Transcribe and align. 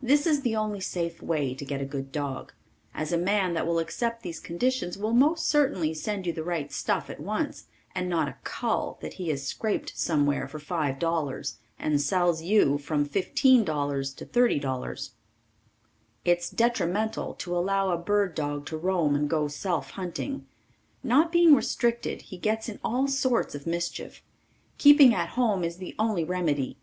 This 0.00 0.26
is 0.26 0.40
the 0.40 0.56
only 0.56 0.80
safe 0.80 1.20
way 1.20 1.54
to 1.54 1.62
get 1.66 1.82
a 1.82 1.84
good 1.84 2.10
dog, 2.10 2.54
as 2.94 3.12
a 3.12 3.18
man 3.18 3.52
that 3.52 3.66
will 3.66 3.78
accept 3.78 4.22
these 4.22 4.40
conditions 4.40 4.96
will 4.96 5.12
most 5.12 5.46
certainly 5.46 5.92
send 5.92 6.26
you 6.26 6.32
the 6.32 6.42
right 6.42 6.72
stuff 6.72 7.10
at 7.10 7.20
once 7.20 7.66
and 7.94 8.08
not 8.08 8.28
a 8.28 8.38
"cull", 8.44 8.96
that 9.02 9.12
he 9.20 9.28
has 9.28 9.46
scraped 9.46 9.92
somewhere 9.94 10.48
for 10.48 10.58
$5.00 10.58 11.56
and 11.78 12.00
sells 12.00 12.40
you 12.40 12.78
from 12.78 13.04
$15 13.06 13.64
to 14.16 14.24
$30. 14.24 15.10
It's 16.24 16.48
detrimental 16.48 17.34
to 17.34 17.54
allow 17.54 17.90
a 17.90 17.98
bird 17.98 18.34
dog 18.34 18.64
to 18.68 18.78
roam 18.78 19.14
and 19.14 19.28
go 19.28 19.48
self 19.48 19.90
hunting. 19.90 20.46
Not 21.02 21.30
being 21.30 21.54
restricted 21.54 22.22
he 22.22 22.38
gets 22.38 22.70
in 22.70 22.80
all 22.82 23.06
sorts 23.06 23.54
of 23.54 23.66
mischief. 23.66 24.22
Keeping 24.78 25.14
at 25.14 25.28
home 25.36 25.62
is 25.62 25.76
the 25.76 25.94
only 25.98 26.24
remedy. 26.24 26.78